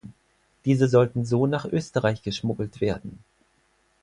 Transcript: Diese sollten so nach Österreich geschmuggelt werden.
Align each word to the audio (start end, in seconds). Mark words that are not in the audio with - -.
Diese 0.65 0.87
sollten 0.87 1.25
so 1.25 1.45
nach 1.45 1.63
Österreich 1.63 2.23
geschmuggelt 2.23 2.81
werden. 2.81 3.23